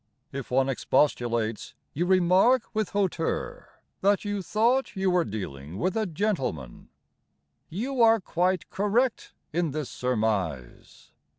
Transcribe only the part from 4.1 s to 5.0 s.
you thought